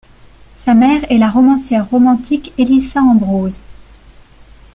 Sa 0.55 0.73
mère 0.73 1.05
est 1.11 1.19
la 1.19 1.29
romancière 1.29 1.87
romantique 1.87 2.53
Elissa 2.57 3.01
Ambrose. 3.03 3.61